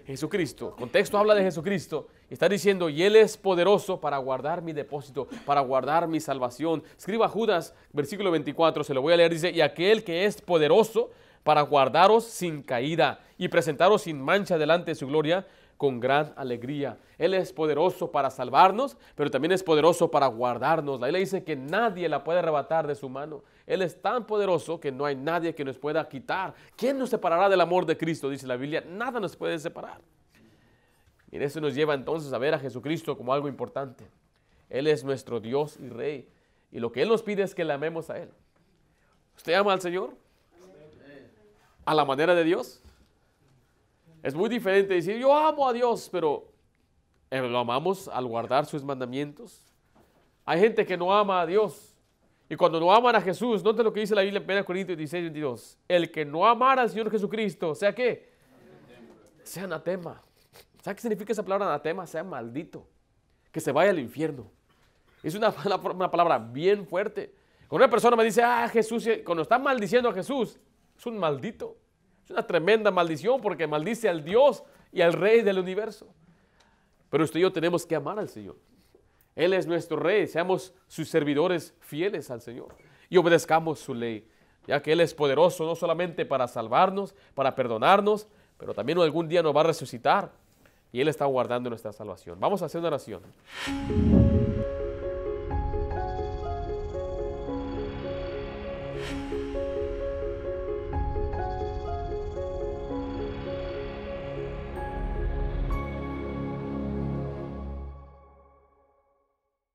[0.06, 0.72] Jesucristo.
[0.72, 2.10] El contexto habla de Jesucristo.
[2.30, 6.84] Está diciendo, y Él es poderoso para guardar mi depósito, para guardar mi salvación.
[6.98, 11.10] Escriba Judas, versículo 24, se lo voy a leer, dice, y aquel que es poderoso
[11.44, 15.48] para guardaros sin caída y presentaros sin mancha delante de su gloria
[15.78, 16.98] con gran alegría.
[17.18, 21.00] Él es poderoso para salvarnos, pero también es poderoso para guardarnos.
[21.00, 23.44] La le dice que nadie la puede arrebatar de su mano.
[23.66, 26.54] Él es tan poderoso que no hay nadie que nos pueda quitar.
[26.76, 28.30] ¿Quién nos separará del amor de Cristo?
[28.30, 28.84] Dice la Biblia.
[28.88, 30.02] Nada nos puede separar.
[31.32, 34.06] Y eso nos lleva entonces a ver a Jesucristo como algo importante.
[34.70, 36.30] Él es nuestro Dios y Rey.
[36.72, 38.30] Y lo que Él nos pide es que le amemos a Él.
[39.36, 40.16] ¿Usted ama al Señor?
[41.86, 42.82] ¿A la manera de Dios?
[44.26, 46.52] Es muy diferente decir, yo amo a Dios, pero
[47.30, 49.62] eh, lo amamos al guardar sus mandamientos.
[50.44, 51.96] Hay gente que no ama a Dios.
[52.50, 54.98] Y cuando no aman a Jesús, note lo que dice la Biblia en 1 Corintios
[54.98, 55.78] 16, 22.
[55.88, 58.34] El que no amara al Señor Jesucristo, ¿sea qué?
[59.44, 60.20] Sea anatema.
[60.82, 62.08] ¿Sabe qué significa esa palabra anatema?
[62.08, 62.88] Sea maldito.
[63.52, 64.50] Que se vaya al infierno.
[65.22, 65.54] Es una,
[65.94, 67.32] una palabra bien fuerte.
[67.68, 70.58] Cuando una persona me dice, ah, Jesús, cuando está maldiciendo a Jesús,
[70.98, 71.78] es un maldito.
[72.26, 76.08] Es una tremenda maldición porque maldice al Dios y al Rey del universo.
[77.12, 78.58] Pero usted y yo tenemos que amar al Señor.
[79.36, 82.76] Él es nuestro Rey, seamos sus servidores fieles al Señor
[83.10, 84.28] y obedezcamos su ley,
[84.66, 89.44] ya que Él es poderoso no solamente para salvarnos, para perdonarnos, pero también algún día
[89.44, 90.32] nos va a resucitar
[90.92, 92.40] y Él está guardando nuestra salvación.
[92.40, 93.22] Vamos a hacer una oración.